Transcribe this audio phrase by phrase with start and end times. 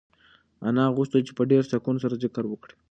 [0.67, 2.73] انا غوښتل چې په ډېر سکون سره ذکر وکړي.